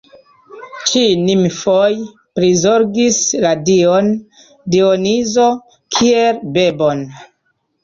Ĉi 0.91 1.01
nimfoj 1.25 1.89
prizorgis 2.39 3.19
la 3.45 3.53
Dion 3.69 4.11
Dionizo 4.75 5.47
kiel 5.99 6.43
bebon. 6.59 7.09